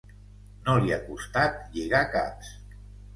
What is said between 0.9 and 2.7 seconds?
ha costat lligar caps.